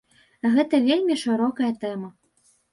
Гэта 0.55 0.79
вельмі 0.87 1.19
шырокая 1.25 1.71
тэма. 1.87 2.13